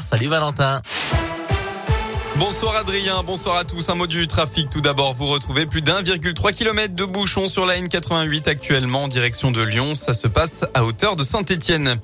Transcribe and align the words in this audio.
Salut 0.00 0.28
Valentin. 0.28 0.80
Bonsoir 2.36 2.76
Adrien, 2.76 3.22
bonsoir 3.24 3.56
à 3.56 3.64
tous. 3.64 3.88
Un 3.88 3.96
mot 3.96 4.06
du 4.06 4.28
trafic 4.28 4.70
tout 4.70 4.80
d'abord. 4.80 5.12
Vous 5.12 5.26
retrouvez 5.26 5.66
plus 5.66 5.82
d'1,3 5.82 6.52
km 6.52 6.94
de 6.94 7.04
bouchons 7.04 7.48
sur 7.48 7.66
la 7.66 7.76
N88 7.80 8.48
actuellement 8.48 9.04
en 9.04 9.08
direction 9.08 9.50
de 9.50 9.60
Lyon. 9.60 9.96
Ça 9.96 10.14
se 10.14 10.28
passe 10.28 10.64
à 10.74 10.84
hauteur 10.84 11.16
de 11.16 11.24
Saint-Étienne. 11.24 11.98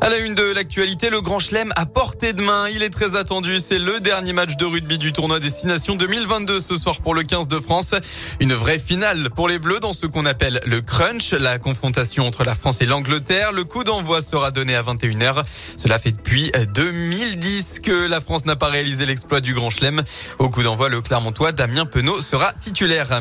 À 0.00 0.10
la 0.10 0.18
une 0.18 0.36
de 0.36 0.52
l'actualité, 0.52 1.10
le 1.10 1.20
Grand 1.20 1.40
Chelem 1.40 1.72
à 1.74 1.84
portée 1.84 2.32
de 2.32 2.40
main. 2.40 2.68
Il 2.68 2.84
est 2.84 2.90
très 2.90 3.16
attendu. 3.16 3.58
C'est 3.58 3.80
le 3.80 3.98
dernier 3.98 4.32
match 4.32 4.56
de 4.56 4.64
rugby 4.64 4.96
du 4.96 5.12
tournoi 5.12 5.40
Destination 5.40 5.96
2022 5.96 6.60
ce 6.60 6.76
soir 6.76 7.00
pour 7.00 7.14
le 7.14 7.24
15 7.24 7.48
de 7.48 7.58
France. 7.58 7.96
Une 8.38 8.52
vraie 8.52 8.78
finale 8.78 9.30
pour 9.30 9.48
les 9.48 9.58
Bleus 9.58 9.80
dans 9.80 9.92
ce 9.92 10.06
qu'on 10.06 10.24
appelle 10.24 10.60
le 10.64 10.80
crunch, 10.82 11.32
la 11.32 11.58
confrontation 11.58 12.24
entre 12.26 12.44
la 12.44 12.54
France 12.54 12.80
et 12.80 12.86
l'Angleterre. 12.86 13.50
Le 13.52 13.64
coup 13.64 13.82
d'envoi 13.82 14.22
sera 14.22 14.52
donné 14.52 14.76
à 14.76 14.82
21h. 14.82 15.42
Cela 15.76 15.98
fait 15.98 16.12
depuis 16.12 16.52
2010 16.74 17.80
que 17.80 18.06
la 18.06 18.20
France 18.20 18.44
n'a 18.44 18.54
pas 18.54 18.68
réalisé 18.68 19.04
l'exploit 19.04 19.40
du 19.40 19.52
Grand 19.52 19.70
Chelem. 19.70 20.02
Au 20.38 20.48
coup 20.48 20.62
d'envoi, 20.62 20.88
le 20.88 21.00
Clermontois 21.00 21.50
Damien 21.50 21.86
Penaud 21.86 22.20
sera 22.20 22.52
titulaire. 22.52 23.20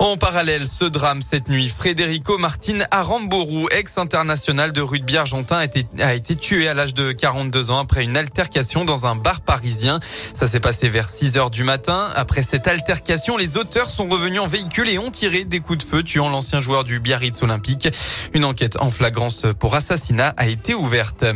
En 0.00 0.16
parallèle, 0.16 0.66
ce 0.66 0.86
drame 0.86 1.20
cette 1.20 1.50
nuit, 1.50 1.68
Federico 1.68 2.38
Martin 2.38 2.78
Aramburu, 2.90 3.66
ex-international 3.70 4.72
de 4.72 4.80
rugby 4.80 5.18
argentin, 5.18 5.56
a 5.56 5.64
été, 5.66 5.84
a 6.00 6.14
été 6.14 6.36
tué 6.36 6.68
à 6.68 6.72
l'âge 6.72 6.94
de 6.94 7.12
42 7.12 7.70
ans 7.70 7.80
après 7.80 8.04
une 8.04 8.16
altercation 8.16 8.86
dans 8.86 9.04
un 9.04 9.14
bar 9.14 9.42
parisien. 9.42 10.00
Ça 10.32 10.46
s'est 10.46 10.58
passé 10.58 10.88
vers 10.88 11.10
6 11.10 11.36
heures 11.36 11.50
du 11.50 11.64
matin. 11.64 12.08
Après 12.16 12.42
cette 12.42 12.66
altercation, 12.66 13.36
les 13.36 13.58
auteurs 13.58 13.90
sont 13.90 14.08
revenus 14.08 14.40
en 14.40 14.46
véhicule 14.46 14.88
et 14.88 14.98
ont 14.98 15.10
tiré 15.10 15.44
des 15.44 15.60
coups 15.60 15.84
de 15.84 15.90
feu, 15.90 16.02
tuant 16.02 16.30
l'ancien 16.30 16.62
joueur 16.62 16.84
du 16.84 16.98
Biarritz 16.98 17.42
Olympique. 17.42 17.90
Une 18.32 18.46
enquête 18.46 18.78
en 18.80 18.90
flagrance 18.90 19.44
pour 19.58 19.74
assassinat 19.74 20.32
a 20.38 20.48
été 20.48 20.72
ouverte. 20.74 21.26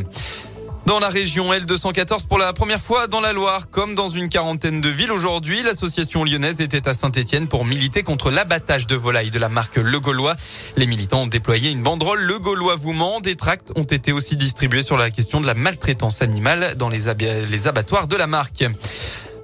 Dans 0.87 0.99
la 0.99 1.09
région 1.09 1.51
L214 1.51 2.27
pour 2.27 2.37
la 2.37 2.53
première 2.53 2.81
fois 2.81 3.07
dans 3.07 3.23
la 3.23 3.33
Loire, 3.33 3.71
comme 3.71 3.95
dans 3.95 4.09
une 4.09 4.29
quarantaine 4.29 4.83
de 4.83 4.91
villes 4.91 5.13
aujourd'hui, 5.13 5.63
l'association 5.63 6.25
lyonnaise 6.25 6.61
était 6.61 6.87
à 6.87 6.93
Saint-Etienne 6.93 7.49
pour 7.49 7.65
militer 7.65 8.03
contre 8.03 8.31
l'abattage 8.31 8.87
de 8.87 8.95
volailles 8.95 9.31
de 9.31 9.39
la 9.39 9.49
marque 9.49 9.77
Le 9.77 9.99
Gaulois. 9.99 10.37
Les 10.77 10.87
militants 10.87 11.23
ont 11.23 11.27
déployé 11.27 11.71
une 11.71 11.83
banderole 11.83 12.21
Le 12.21 12.39
Gaulois 12.39 12.77
vous 12.77 12.93
ment. 12.93 13.21
Des 13.21 13.35
tracts 13.35 13.73
ont 13.77 13.85
été 13.85 14.13
aussi 14.13 14.37
distribués 14.37 14.83
sur 14.83 14.99
la 14.99 15.11
question 15.11 15.41
de 15.41 15.47
la 15.47 15.55
maltraitance 15.55 16.21
animale 16.21 16.75
dans 16.77 16.91
les, 16.91 17.05
les 17.51 17.67
abattoirs 17.67 18.07
de 18.07 18.17
la 18.17 18.27
marque. 18.27 18.65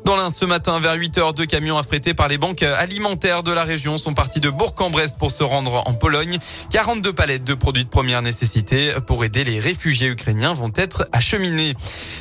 Dans 0.04 0.16
l'un, 0.16 0.30
ce 0.30 0.44
matin, 0.44 0.78
vers 0.80 0.94
8 0.94 1.18
heures, 1.18 1.34
deux 1.34 1.46
camions 1.46 1.76
affrétés 1.76 2.14
par 2.14 2.26
les 2.26 2.38
banques 2.38 2.62
alimentaires 2.62 3.42
de 3.42 3.52
la 3.52 3.64
région 3.64 3.98
sont 3.98 4.14
partis 4.14 4.40
de 4.40 4.48
Bourg-en-Bresse 4.48 5.14
pour 5.18 5.30
se 5.30 5.42
rendre 5.42 5.82
en 5.86 5.92
Pologne. 5.94 6.38
42 6.70 7.12
palettes 7.12 7.44
de 7.44 7.54
produits 7.54 7.84
de 7.84 7.90
première 7.90 8.22
nécessité 8.22 8.92
pour 9.06 9.24
aider 9.24 9.44
les 9.44 9.60
réfugiés 9.60 10.08
ukrainiens 10.08 10.54
vont 10.54 10.72
être 10.74 11.06
acheminées. 11.12 11.74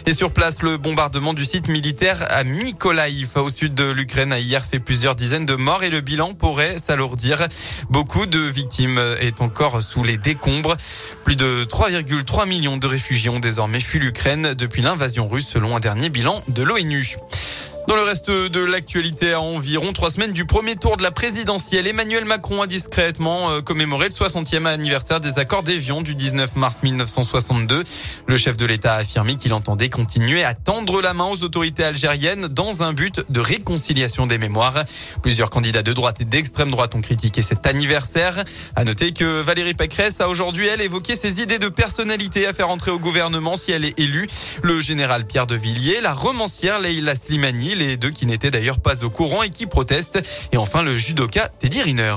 Et 0.06 0.14
sur 0.14 0.32
place, 0.32 0.62
le 0.62 0.78
bombardement 0.78 1.34
du 1.34 1.46
site 1.46 1.70
militaire 1.70 2.26
à 2.30 2.44
Mykolaiv, 2.44 3.38
au 3.38 3.50
sud 3.50 3.74
de 3.74 3.90
l'Ukraine, 3.90 4.34
a 4.34 4.40
hier 4.40 4.64
fait 4.64 4.80
plusieurs 4.80 5.16
dizaines 5.16 5.46
de 5.46 5.56
morts 5.56 5.84
et 5.84 5.90
le 5.90 6.02
bilan 6.02 6.34
pourrait 6.34 6.80
s'alourdir. 6.80 7.48
Beaucoup 7.90 8.26
de 8.26 8.40
victimes 8.40 9.02
est 9.22 9.42
encore 9.42 9.82
sous 9.82 10.04
les 10.04 10.18
décombres. 10.18 10.76
Plus 11.24 11.38
de 11.38 11.64
3,3 11.64 12.48
millions 12.48 12.78
de 12.78 12.88
réfugiés 12.88 13.30
ont 13.30 13.40
désormais 13.40 13.80
fui 13.80 14.00
l'Ukraine 14.00 14.54
depuis 14.54 14.82
l'invasion 14.82 15.28
russe, 15.28 15.48
selon 15.48 15.76
un 15.76 15.80
dernier 15.80 16.10
bilan 16.10 16.44
de 16.50 16.62
l'ONU. 16.64 17.18
Dans 17.90 17.96
le 17.96 18.04
reste 18.04 18.30
de 18.30 18.60
l'actualité, 18.60 19.34
à 19.34 19.42
environ 19.42 19.94
trois 19.94 20.12
semaines 20.12 20.32
du 20.32 20.46
premier 20.46 20.76
tour 20.76 20.96
de 20.96 21.02
la 21.02 21.10
présidentielle, 21.10 21.88
Emmanuel 21.88 22.24
Macron 22.24 22.62
a 22.62 22.68
discrètement 22.68 23.50
euh, 23.50 23.62
commémoré 23.62 24.10
le 24.10 24.14
60e 24.14 24.68
anniversaire 24.68 25.20
des 25.20 25.40
accords 25.40 25.64
d'Évian 25.64 26.04
du 26.04 26.14
19 26.14 26.56
mars 26.56 26.84
1962. 26.84 27.84
Le 28.28 28.38
chef 28.38 28.58
de 28.58 28.66
l'État 28.68 28.94
a 28.94 28.98
affirmé 28.98 29.38
qu'il 29.38 29.56
entendait 29.56 29.90
continuer 29.90 30.44
à 30.44 30.54
tendre 30.54 31.02
la 31.02 31.16
main 31.16 31.24
aux 31.24 31.44
autorités 31.44 31.84
algériennes 31.84 32.48
dans 32.48 32.84
un 32.84 32.94
but 32.94 33.22
de 33.28 33.40
réconciliation 33.40 34.28
des 34.28 34.38
mémoires. 34.38 34.84
Plusieurs 35.24 35.50
candidats 35.50 35.82
de 35.82 35.92
droite 35.92 36.22
et 36.22 36.26
d'extrême 36.26 36.70
droite 36.70 36.94
ont 36.94 37.02
critiqué 37.02 37.42
cet 37.42 37.66
anniversaire. 37.66 38.44
À 38.76 38.84
noter 38.84 39.14
que 39.14 39.42
Valérie 39.42 39.74
Pécresse 39.74 40.22
a 40.22 40.30
aujourd'hui, 40.30 40.68
elle, 40.68 40.82
évoqué 40.82 41.16
ses 41.16 41.42
idées 41.42 41.58
de 41.58 41.70
personnalité 41.70 42.46
à 42.46 42.54
faire 42.54 42.70
entrer 42.70 42.92
au 42.92 43.00
gouvernement 43.00 43.56
si 43.56 43.72
elle 43.72 43.84
est 43.84 43.98
élue. 43.98 44.28
Le 44.62 44.80
général 44.80 45.26
Pierre 45.26 45.48
de 45.48 45.56
Villiers, 45.56 46.02
la 46.02 46.14
romancière 46.14 46.80
Leila 46.80 47.16
Slimani, 47.16 47.79
les 47.80 47.98
deux 47.98 48.12
qui 48.12 48.26
n'étaient 48.26 48.52
d'ailleurs 48.52 48.80
pas 48.80 49.04
au 49.04 49.10
courant 49.10 49.44
et 49.44 49.50
qui 49.50 49.66
protestent. 49.66 50.22
Et 50.52 50.58
enfin 50.58 50.84
le 50.84 50.96
judoka 50.98 51.50
Teddy 51.60 51.82
Riner. 51.82 52.16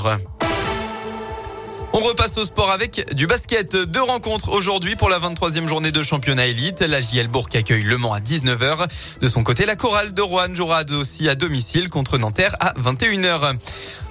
On 1.94 1.98
repasse 1.98 2.38
au 2.38 2.44
sport 2.46 2.70
avec 2.70 3.14
du 3.14 3.26
basket. 3.26 3.76
Deux 3.76 4.00
rencontres 4.00 4.48
aujourd'hui 4.48 4.96
pour 4.96 5.10
la 5.10 5.18
23e 5.18 5.68
journée 5.68 5.92
de 5.92 6.02
championnat 6.02 6.46
élite. 6.46 6.80
La 6.80 7.02
JL 7.02 7.28
Bourg 7.28 7.48
accueille 7.52 7.82
Le 7.82 7.98
Mans 7.98 8.14
à 8.14 8.20
19h. 8.20 8.88
De 9.20 9.26
son 9.26 9.44
côté, 9.44 9.66
la 9.66 9.76
chorale 9.76 10.14
de 10.14 10.22
Rouen 10.22 10.54
jouera 10.54 10.84
aussi 10.92 11.28
à 11.28 11.34
domicile 11.34 11.90
contre 11.90 12.16
Nanterre 12.16 12.56
à 12.60 12.72
21h. 12.80 13.56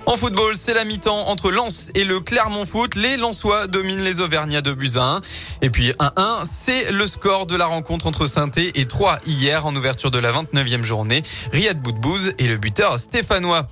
En 0.07 0.17
football, 0.17 0.55
c'est 0.57 0.73
la 0.73 0.83
mi-temps 0.83 1.27
entre 1.29 1.51
Lens 1.51 1.89
et 1.93 2.03
le 2.03 2.19
Clermont 2.19 2.65
Foot. 2.65 2.95
Les 2.95 3.17
Lensois 3.17 3.67
dominent 3.67 4.03
les 4.03 4.19
Auvergnats 4.19 4.61
de 4.61 4.75
1. 4.97 5.21
Et 5.61 5.69
puis 5.69 5.91
1-1, 5.91 6.43
c'est 6.49 6.91
le 6.91 7.05
score 7.05 7.45
de 7.45 7.55
la 7.55 7.67
rencontre 7.67 8.07
entre 8.07 8.25
saint 8.25 8.49
et 8.57 8.85
3 8.85 9.19
hier 9.27 9.65
en 9.65 9.75
ouverture 9.75 10.09
de 10.09 10.17
la 10.17 10.31
29e 10.33 10.83
journée. 10.83 11.21
Riyad 11.53 11.79
Boudbouz 11.79 12.33
et 12.39 12.47
le 12.47 12.57
buteur 12.57 12.97
stéphanois. 12.97 13.67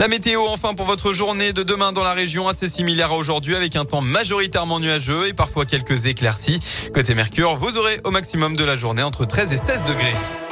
La 0.00 0.08
météo 0.08 0.46
enfin 0.48 0.74
pour 0.74 0.86
votre 0.86 1.12
journée 1.12 1.52
de 1.52 1.62
demain 1.62 1.92
dans 1.92 2.02
la 2.02 2.14
région 2.14 2.48
assez 2.48 2.68
similaire 2.68 3.12
à 3.12 3.16
aujourd'hui 3.16 3.54
avec 3.54 3.76
un 3.76 3.84
temps 3.84 4.00
majoritairement 4.00 4.80
nuageux 4.80 5.28
et 5.28 5.34
parfois 5.34 5.66
quelques 5.66 6.06
éclaircies. 6.06 6.60
Côté 6.94 7.14
Mercure, 7.14 7.56
vous 7.56 7.76
aurez 7.76 8.00
au 8.04 8.10
maximum 8.10 8.56
de 8.56 8.64
la 8.64 8.76
journée 8.76 9.02
entre 9.02 9.26
13 9.26 9.52
et 9.52 9.58
16 9.58 9.84
degrés. 9.84 10.43